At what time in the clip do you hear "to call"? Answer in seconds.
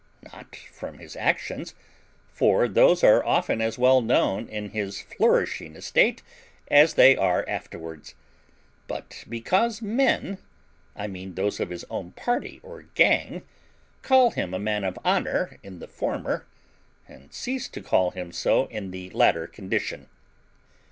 17.69-18.09